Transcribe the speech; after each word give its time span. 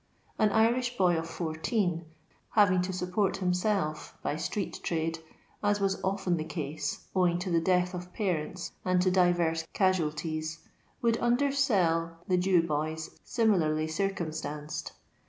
An 0.39 0.49
Irish 0.51 0.97
boy 0.97 1.15
of 1.15 1.29
fourteen, 1.29 2.05
hftTiag 2.57 2.81
to 2.85 2.91
support 2.91 3.37
himself 3.37 4.17
by 4.23 4.33
stree^trade, 4.33 5.19
as 5.61 5.79
was 5.79 6.01
often 6.03 6.37
the 6.37 6.43
case, 6.43 7.05
owing 7.15 7.37
to 7.37 7.51
the 7.51 7.61
death 7.61 7.93
of 7.93 8.11
parents 8.11 8.71
and 8.83 8.99
to 9.03 9.11
divers 9.11 9.67
casualties, 9.73 10.67
would 11.03 11.19
undersell 11.19 12.17
the 12.27 12.37
Jew 12.37 12.63
boys 12.65 13.11
similariy 13.23 13.87
circumstanced. 13.91 14.93